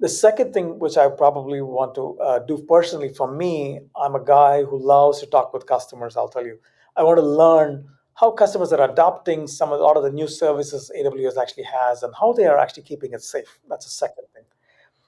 [0.00, 4.24] The second thing, which I probably want to uh, do personally for me, I'm a
[4.24, 6.16] guy who loves to talk with customers.
[6.16, 6.58] I'll tell you,
[6.98, 10.26] I want to learn how customers are adopting some of a lot of the new
[10.26, 13.60] services AWS actually has and how they are actually keeping it safe.
[13.68, 14.42] That's the second thing.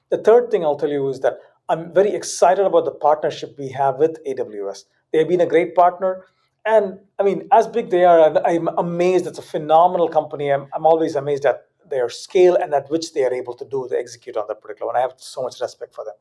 [0.09, 3.69] The third thing I'll tell you is that I'm very excited about the partnership we
[3.69, 4.85] have with AWS.
[5.11, 6.25] They've been a great partner
[6.65, 9.27] and I mean, as big they are, I'm amazed.
[9.27, 10.49] It's a phenomenal company.
[10.51, 13.87] I'm, I'm always amazed at their scale and at which they are able to do
[13.89, 14.95] the execute on that particular one.
[14.95, 16.13] I have so much respect for them.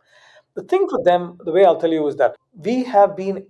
[0.54, 3.46] The thing for them, the way I'll tell you is that we have been,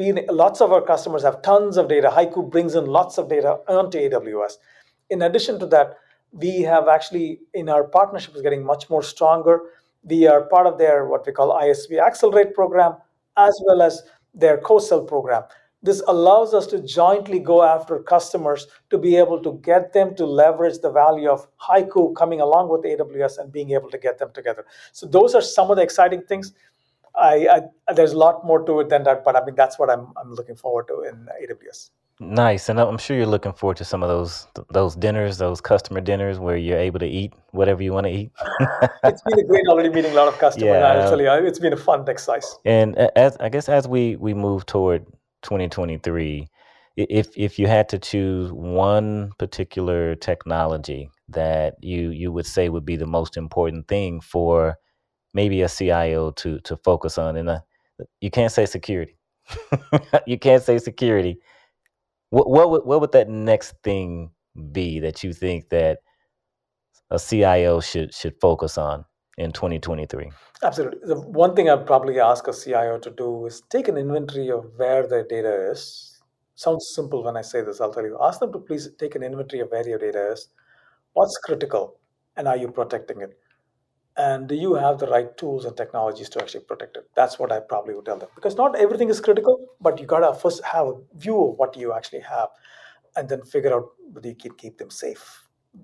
[0.00, 2.10] been lots of our customers have tons of data.
[2.10, 4.54] HYCU brings in lots of data onto AWS.
[5.10, 5.98] In addition to that,
[6.32, 9.60] we have actually in our partnership is getting much more stronger.
[10.04, 12.94] We are part of their what we call ISV Accelerate program,
[13.36, 15.42] as well as their co-sell program.
[15.82, 20.24] This allows us to jointly go after customers to be able to get them to
[20.24, 24.30] leverage the value of HYCU coming along with AWS and being able to get them
[24.32, 24.64] together.
[24.92, 26.52] So those are some of the exciting things.
[27.14, 27.48] I,
[27.88, 30.12] I, there's a lot more to it than that, but I mean that's what I'm
[30.16, 31.90] I'm looking forward to in AWS.
[32.22, 36.02] Nice, and I'm sure you're looking forward to some of those those dinners, those customer
[36.02, 38.30] dinners where you're able to eat whatever you want to eat.
[39.04, 40.66] it's been a great already meeting a lot of customers.
[40.66, 41.02] Yeah.
[41.02, 42.56] Actually, uh, it's been a fun exercise.
[42.66, 45.06] And uh, as I guess as we we move toward
[45.42, 46.46] 2023,
[46.96, 52.84] if if you had to choose one particular technology that you you would say would
[52.84, 54.76] be the most important thing for
[55.34, 57.36] maybe a CIO to to focus on.
[57.36, 57.60] And uh,
[58.20, 59.16] you can't say security.
[60.26, 61.38] you can't say security.
[62.30, 64.30] What what would, what would that next thing
[64.72, 65.98] be that you think that
[67.10, 69.04] a CIO should should focus on
[69.38, 70.30] in 2023?
[70.62, 71.00] Absolutely.
[71.04, 74.70] The one thing I'd probably ask a CIO to do is take an inventory of
[74.76, 76.20] where their data is.
[76.54, 78.18] Sounds simple when I say this, I'll tell you.
[78.20, 80.48] Ask them to please take an inventory of where your data is.
[81.14, 81.96] What's critical
[82.36, 83.38] and are you protecting it?
[84.20, 87.04] And do you have the right tools and technologies to actually protect it?
[87.14, 88.28] That's what i probably would tell them.
[88.34, 91.76] Because not everything is critical but you got to first have a view of what
[91.76, 92.48] you actually have
[93.16, 95.24] and then figure out whether you can keep them safe.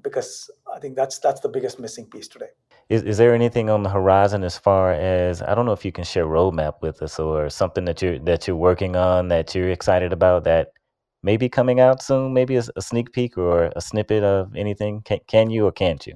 [0.02, 2.52] Because i think that's that's the biggest missing piece today.
[2.88, 5.92] Is, is there anything on the horizon as far as i don't know if you
[5.98, 9.70] can share roadmap with us or something that you're that you're working on that you're
[9.78, 10.64] excited about that
[11.22, 15.02] may be coming out soon maybe a, a sneak peek or a snippet of anything?
[15.08, 16.14] Can, can you or can't you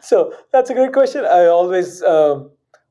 [0.02, 1.24] so that's a great question.
[1.24, 2.50] I always um,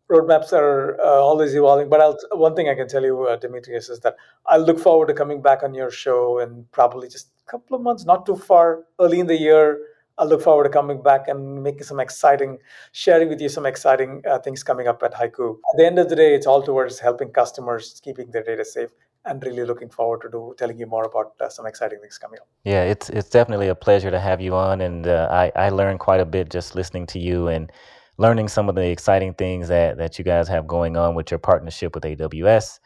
[0.10, 1.90] roadmaps are uh, always evolving.
[1.90, 5.08] But I'll, one thing I can tell you, uh, Demetrius, is that I look forward
[5.08, 8.36] to coming back on your show in probably just a couple of months, not too
[8.36, 9.80] far, early in the year.
[10.18, 12.58] I look forward to coming back and making some exciting,
[12.92, 15.52] sharing with you some exciting uh, things coming up at HYCU.
[15.52, 18.90] At the end of the day, it's all towards helping customers keeping their data safe
[19.30, 22.40] and really looking forward to do telling you more about uh, some exciting things coming
[22.40, 22.48] up.
[22.64, 26.00] Yeah, it's it's definitely a pleasure to have you on, and uh, I I learned
[26.00, 27.72] quite a bit just listening to you and
[28.18, 31.40] learning some of the exciting things that that you guys have going on with your
[31.40, 32.80] partnership with AWS.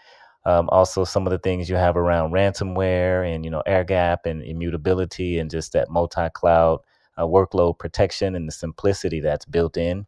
[0.46, 4.26] Um, also, some of the things you have around ransomware and you know air gap
[4.26, 6.80] and immutability and just that multi-cloud
[7.18, 10.06] uh, workload protection and the simplicity that's built in.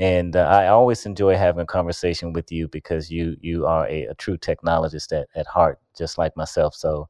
[0.00, 4.06] And uh, I always enjoy having a conversation with you because you you are a,
[4.06, 6.74] a true technologist at, at heart, just like myself.
[6.74, 7.06] So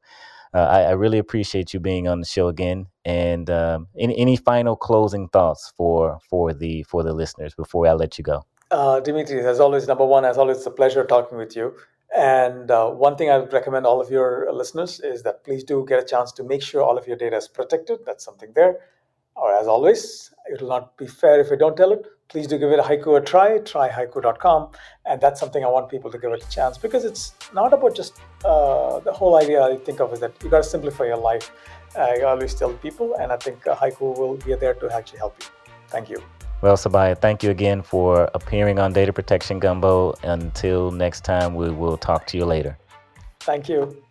[0.53, 2.87] uh, I, I, really appreciate you being on the show again.
[3.05, 7.93] And um, any, any final closing thoughts for for the for the listeners before I
[7.93, 8.45] let you go?
[8.71, 11.73] Uh, Dimitri, as always, number one, as always, it's a pleasure talking with you.
[12.13, 15.85] And uh, one thing I would recommend all of your listeners is that please do
[15.87, 17.99] get a chance to make sure all of your data is protected.
[18.05, 18.79] That's something there.
[19.41, 22.05] Or as always, it will not be fair if I don't tell it.
[22.29, 24.69] Please do give it a HYCU a try tryhycu.com
[25.05, 27.93] and that's something i want people to give it a chance because it's not about
[27.93, 31.17] just uh, the whole idea i think of is that you got to simplify your
[31.17, 31.51] life.
[31.97, 35.35] I always tell people and i think uh, HYCU will be there to actually help
[35.41, 35.47] you.
[35.89, 36.23] Thank you.
[36.61, 40.13] Well Subbiah thank you again for appearing on data protection gumbo.
[40.23, 42.77] Until next time we will talk to you later.
[43.41, 44.01] Thank you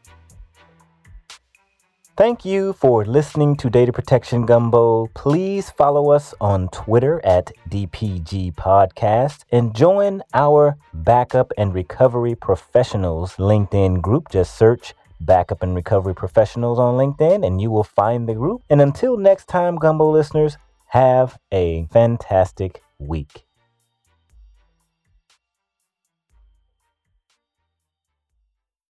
[2.21, 5.07] Thank you for listening to Data Protection Gumbo.
[5.15, 13.37] Please follow us on Twitter at DPG Podcast and join our Backup and Recovery Professionals
[13.37, 14.29] LinkedIn group.
[14.31, 14.93] Just search
[15.23, 18.65] Backup and Recovery Professionals on LinkedIn and you will find the group.
[18.69, 20.59] And until next time, Gumbo listeners,
[20.89, 23.47] have a fantastic week.